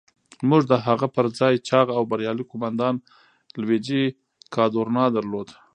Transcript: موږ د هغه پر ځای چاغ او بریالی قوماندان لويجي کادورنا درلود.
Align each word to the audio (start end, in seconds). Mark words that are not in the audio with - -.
موږ 0.49 0.61
د 0.71 0.73
هغه 0.85 1.07
پر 1.15 1.25
ځای 1.39 1.53
چاغ 1.67 1.87
او 1.97 2.03
بریالی 2.11 2.43
قوماندان 2.51 2.95
لويجي 3.61 4.03
کادورنا 4.55 5.05
درلود. 5.15 5.47